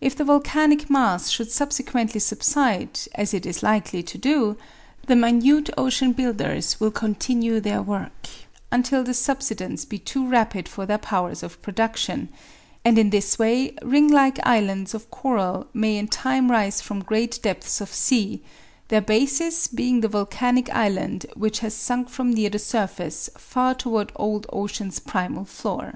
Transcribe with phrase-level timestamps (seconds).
[0.00, 4.56] If the volcanic mass should subsequently subside, as it is likely to do,
[5.08, 8.28] the minute ocean builders will continue their work
[8.70, 12.28] unless the subsidence be too rapid for their powers of production
[12.84, 17.42] and in this way ring like islands of coral may in time rise from great
[17.42, 18.40] depths of sea,
[18.86, 24.12] their basis being the volcanic island which has sunk from near the surface far toward
[24.14, 25.94] old ocean's primal floor.